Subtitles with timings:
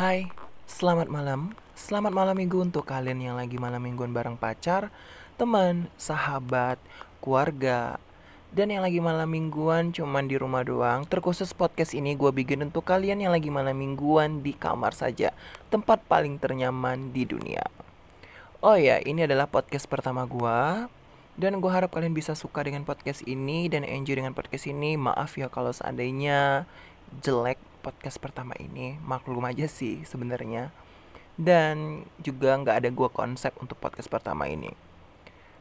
[0.00, 0.32] Hai,
[0.64, 1.52] selamat malam.
[1.76, 4.88] Selamat malam minggu untuk kalian yang lagi malam mingguan bareng pacar,
[5.36, 6.80] teman, sahabat,
[7.20, 8.00] keluarga,
[8.48, 11.04] dan yang lagi malam mingguan cuman di rumah doang.
[11.04, 15.36] Terkhusus podcast ini gue bikin untuk kalian yang lagi malam mingguan di kamar saja,
[15.68, 17.68] tempat paling ternyaman di dunia.
[18.64, 20.88] Oh ya, ini adalah podcast pertama gue.
[21.36, 24.96] Dan gue harap kalian bisa suka dengan podcast ini dan enjoy dengan podcast ini.
[24.96, 26.64] Maaf ya kalau seandainya
[27.20, 30.68] jelek podcast pertama ini maklum aja sih sebenarnya.
[31.40, 34.68] Dan juga nggak ada gue konsep untuk podcast pertama ini.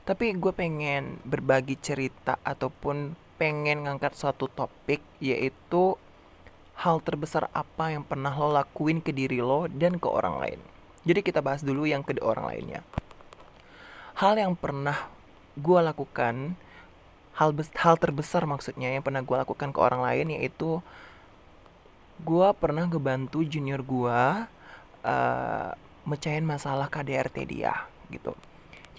[0.04, 5.96] Tapi gue pengen berbagi cerita ataupun pengen ngangkat suatu topik yaitu
[6.80, 10.60] hal terbesar apa yang pernah lo lakuin ke diri lo dan ke orang lain.
[11.08, 12.84] Jadi kita bahas dulu yang ke orang lainnya.
[14.20, 15.08] Hal yang pernah
[15.56, 16.60] gue lakukan
[17.40, 20.84] hal hal terbesar maksudnya yang pernah gue lakukan ke orang lain yaitu
[22.24, 24.22] gue pernah ngebantu junior gue
[25.06, 25.70] uh,
[26.08, 27.74] mecahin masalah KDRT dia
[28.12, 28.36] gitu.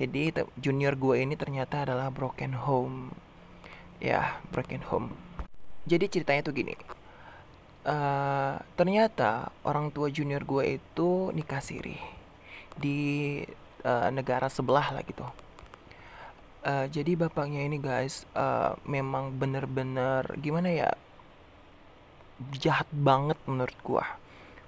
[0.00, 3.12] Jadi junior gue ini ternyata adalah broken home.
[4.00, 5.12] Ya broken home.
[5.84, 6.72] Jadi ceritanya tuh gini
[7.84, 11.96] uh, ternyata orang tua junior gue itu nikah siri
[12.76, 13.40] di
[13.84, 15.24] uh, negara sebelah lah gitu.
[16.60, 20.90] Uh, jadi bapaknya ini guys uh, memang bener-bener gimana ya
[22.56, 24.04] jahat banget menurut gua.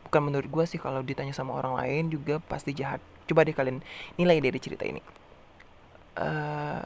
[0.09, 3.01] Bukan menurut gua sih kalau ditanya sama orang lain juga pasti jahat.
[3.25, 3.81] Coba deh kalian
[4.21, 5.01] nilai dari cerita ini.
[6.13, 6.85] Uh,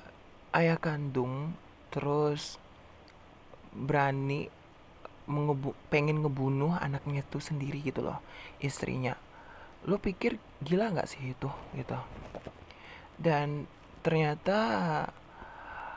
[0.54, 1.50] ayah kandung
[1.90, 2.62] terus
[3.74, 4.46] berani
[5.26, 8.22] mengebu pengen ngebunuh anaknya tuh sendiri gitu loh
[8.62, 9.18] istrinya.
[9.90, 11.98] Lo pikir gila nggak sih itu gitu.
[13.18, 13.66] Dan
[14.06, 14.58] ternyata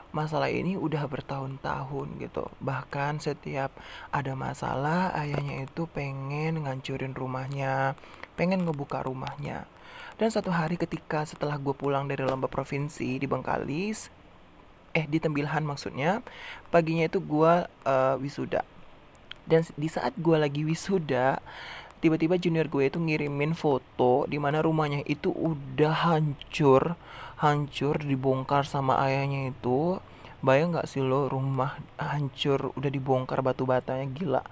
[0.09, 2.49] masalah ini udah bertahun-tahun gitu.
[2.61, 3.73] Bahkan setiap
[4.09, 7.93] ada masalah ayahnya itu pengen ngancurin rumahnya
[8.39, 9.67] pengen ngebuka rumahnya.
[10.15, 14.07] Dan satu hari ketika setelah gue pulang dari lomba provinsi di Bengkalis
[14.95, 16.25] eh di Tembilhan maksudnya
[16.71, 18.63] paginya itu gue uh, wisuda.
[19.43, 21.43] Dan di saat gue lagi wisuda
[21.99, 26.95] tiba-tiba junior gue itu ngirimin foto di mana rumahnya itu udah hancur
[27.39, 29.99] hancur dibongkar sama ayahnya itu
[30.43, 34.43] bayang nggak sih lo rumah hancur udah dibongkar batu batanya gila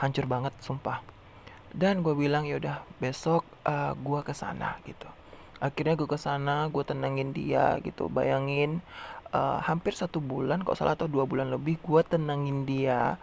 [0.00, 1.04] hancur banget sumpah.
[1.72, 5.08] Dan gue bilang ya udah besok uh, eh, gue ke sana gitu.
[5.60, 8.12] Akhirnya gue ke sana gue tenangin dia gitu.
[8.12, 8.84] Bayangin
[9.32, 13.16] uh, hampir satu bulan kok salah atau dua bulan lebih gue tenangin dia.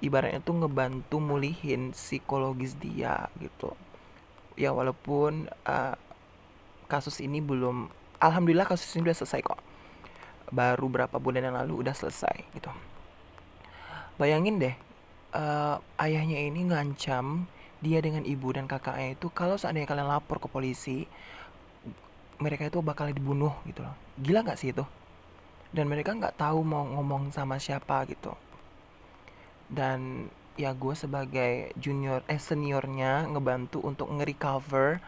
[0.00, 3.74] Ibaratnya tuh ngebantu mulihin psikologis dia gitu.
[4.54, 5.94] Ya walaupun uh,
[6.86, 9.60] kasus ini belum alhamdulillah kasus ini udah selesai kok.
[10.52, 12.70] Baru berapa bulan yang lalu udah selesai gitu.
[14.20, 14.76] Bayangin deh
[15.32, 17.48] uh, ayahnya ini ngancam
[17.80, 21.08] dia dengan ibu dan kakaknya itu kalau seandainya kalian lapor ke polisi
[22.36, 23.96] mereka itu bakal dibunuh gitu loh.
[24.20, 24.84] Gila nggak sih itu?
[25.72, 28.36] Dan mereka nggak tahu mau ngomong sama siapa gitu.
[29.70, 35.00] Dan ya gue sebagai junior eh seniornya ngebantu untuk nge-recover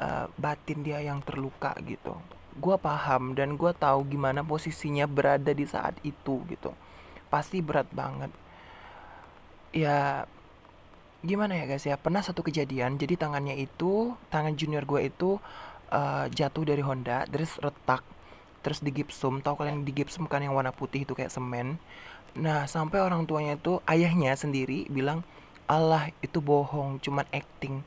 [0.00, 2.16] uh, batin dia yang terluka gitu
[2.56, 6.72] gue paham dan gue tahu gimana posisinya berada di saat itu gitu.
[7.28, 8.32] Pasti berat banget.
[9.76, 10.24] Ya
[11.20, 12.00] gimana ya guys ya?
[12.00, 15.36] Pernah satu kejadian jadi tangannya itu tangan junior gue itu
[15.92, 18.00] uh, jatuh dari Honda terus retak
[18.64, 19.44] terus digipsum.
[19.44, 21.76] Tahu kalian digipsum kan yang warna putih itu kayak semen?
[22.36, 25.20] Nah sampai orang tuanya itu ayahnya sendiri bilang
[25.68, 27.84] Allah itu bohong cuman acting.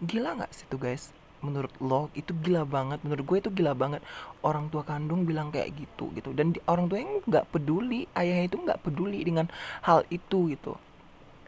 [0.00, 4.02] Gila nggak sih tuh guys menurut lo itu gila banget menurut gue itu gila banget.
[4.42, 6.30] Orang tua kandung bilang kayak gitu gitu.
[6.34, 9.46] Dan di, orang tua yang nggak peduli ayahnya itu nggak peduli dengan
[9.86, 10.74] hal itu gitu.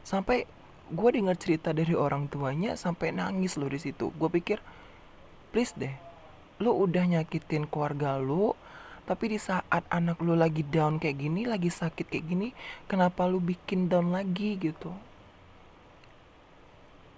[0.07, 0.47] Sampai
[0.91, 4.11] gue dengar cerita dari orang tuanya sampai nangis lo di situ.
[4.15, 4.59] Gue pikir
[5.51, 5.95] please deh
[6.61, 8.55] lo udah nyakitin keluarga lo
[9.09, 12.49] tapi di saat anak lo lagi down kayak gini lagi sakit kayak gini
[12.87, 14.55] kenapa lo bikin down lagi?
[14.55, 14.93] Gitu.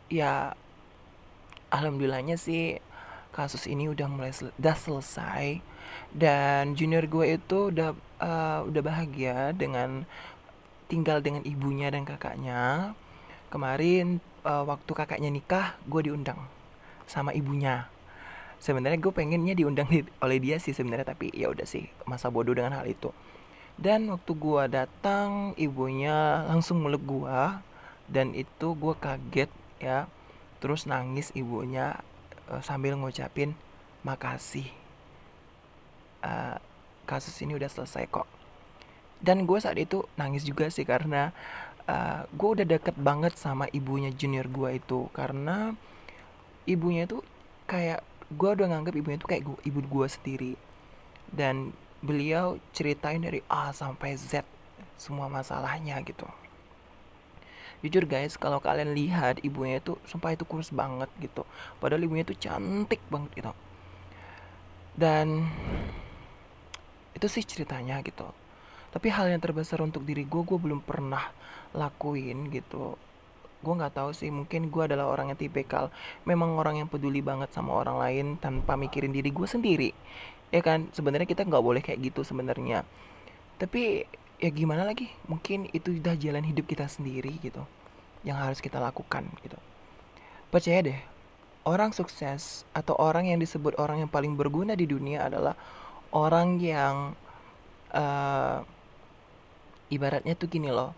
[0.09, 0.57] Ya
[1.73, 2.77] alhamdulillahnya sih
[3.33, 5.65] kasus ini udah mulai sel udah selesai.
[6.13, 10.05] Dan junior gue itu udah uh, udah bahagia dengan
[10.87, 12.93] tinggal dengan ibunya dan kakaknya.
[13.49, 16.39] Kemarin uh, waktu kakaknya nikah gue diundang
[17.09, 17.89] sama ibunya.
[18.63, 22.55] Sebenarnya gue pengennya diundang di, oleh dia sih sebenarnya tapi ya udah sih masa bodoh
[22.55, 23.11] dengan hal itu.
[23.81, 27.41] Dan waktu gue datang ibunya langsung meluk gue.
[28.13, 29.49] Dan itu gue kaget
[29.81, 30.05] ya
[30.63, 31.99] terus nangis ibunya
[32.47, 33.59] uh, sambil ngucapin
[34.07, 34.71] makasih
[36.23, 36.63] uh,
[37.03, 38.31] kasus ini udah selesai kok.
[39.19, 41.35] Dan gue saat itu nangis juga sih karena
[41.91, 45.11] uh, gue udah deket banget sama ibunya junior gue itu.
[45.11, 45.75] Karena
[46.71, 47.27] ibunya tuh
[47.67, 50.53] kayak gue udah nganggap ibunya tuh kayak gua, ibu gue sendiri.
[51.27, 54.47] Dan beliau ceritain dari A sampai Z
[54.99, 56.27] semua masalahnya gitu
[57.83, 61.43] jujur guys kalau kalian lihat ibunya itu sumpah itu kurus banget gitu.
[61.83, 63.53] Padahal ibunya itu cantik banget gitu.
[64.95, 65.51] Dan
[67.13, 68.27] itu sih ceritanya gitu.
[68.93, 71.33] Tapi hal yang terbesar untuk diri gue gue belum pernah
[71.75, 72.95] lakuin gitu.
[73.63, 75.91] Gue nggak tahu sih mungkin gue adalah orang yang tipikal
[76.23, 79.91] memang orang yang peduli banget sama orang lain tanpa mikirin diri gue sendiri.
[80.53, 80.93] Ya kan?
[80.93, 82.85] Sebenarnya kita nggak boleh kayak gitu sebenarnya.
[83.57, 84.05] Tapi
[84.43, 85.07] ya gimana lagi?
[85.31, 87.63] Mungkin itu udah jalan hidup kita sendiri gitu
[88.27, 89.57] yang harus kita lakukan gitu.
[90.51, 91.01] Percaya deh
[91.63, 95.55] orang sukses atau orang yang disebut orang yang paling berguna di dunia adalah
[96.11, 97.15] orang yang
[97.95, 98.59] uh,
[99.89, 100.91] ibaratnya tuh gini loh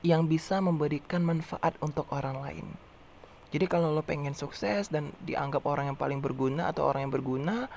[0.00, 2.66] yang bisa memberikan manfaat untuk orang lain.
[3.50, 7.68] Jadi kalau lo pengen sukses dan dianggap orang yang paling berguna atau orang yang berguna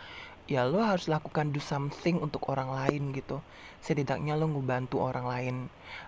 [0.49, 3.39] ya lo harus lakukan do something untuk orang lain gitu.
[3.83, 5.55] Setidaknya lo ngebantu orang lain.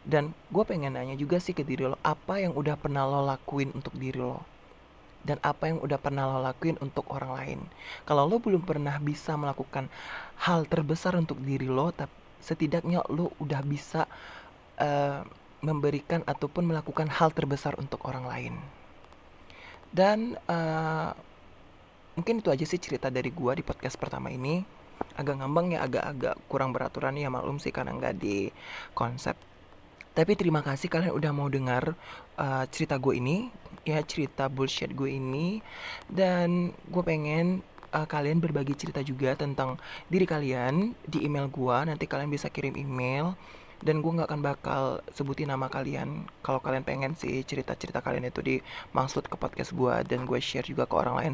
[0.04, 3.72] Dan gue pengen nanya juga sih ke diri lo apa yang udah pernah lo lakuin
[3.76, 4.44] untuk diri lo?
[5.26, 7.60] Dan apa yang udah pernah lo lakuin untuk orang lain?
[8.04, 9.90] Kalau lo belum pernah bisa melakukan
[10.46, 14.06] hal terbesar untuk diri lo tapi setidaknya lo udah bisa
[14.78, 15.26] uh,
[15.66, 18.56] memberikan ataupun melakukan hal terbesar untuk orang lain.
[19.90, 21.18] Dan uh,
[22.16, 24.64] mungkin itu aja sih cerita dari gua di podcast pertama ini.
[25.20, 28.50] Agak ngambang ya agak-agak kurang beraturan ya maklum sih karena nggak di
[28.96, 29.36] konsep.
[30.16, 31.92] Tapi terima kasih kalian udah mau dengar
[32.40, 33.52] uh, cerita gue ini
[33.84, 35.60] ya cerita bullshit gue ini.
[36.08, 37.60] Dan gue pengen
[37.92, 42.76] uh, kalian berbagi cerita juga tentang diri kalian di email gue nanti kalian bisa kirim
[42.76, 43.36] email
[43.84, 48.40] dan gue nggak akan bakal sebutin nama kalian kalau kalian pengen sih cerita-cerita kalian itu
[48.40, 51.34] dimaksud ke podcast gue dan gue share juga ke orang lain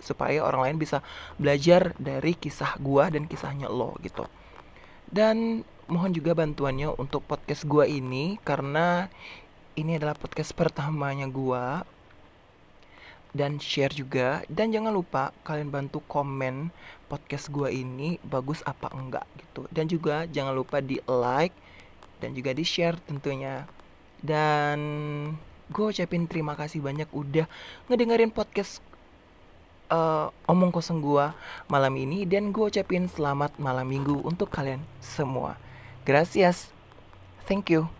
[0.00, 1.00] supaya orang lain bisa
[1.40, 4.28] belajar dari kisah gue dan kisahnya lo gitu.
[5.08, 9.08] Dan mohon juga bantuannya untuk podcast gue ini karena
[9.72, 11.64] ini adalah podcast pertamanya gue
[13.32, 14.44] dan share juga.
[14.52, 16.68] Dan jangan lupa kalian bantu komen
[17.08, 19.64] podcast gue ini bagus apa enggak gitu.
[19.72, 21.56] Dan juga jangan lupa di like
[22.18, 23.66] dan juga di share tentunya.
[24.18, 24.78] Dan
[25.70, 27.46] gue ucapin terima kasih banyak udah
[27.86, 28.82] ngedengerin podcast
[29.92, 31.26] uh, omong kosong gue
[31.70, 32.26] malam ini.
[32.26, 35.58] Dan gue ucapin selamat malam minggu untuk kalian semua.
[36.06, 36.70] Gracias.
[37.48, 37.97] Thank you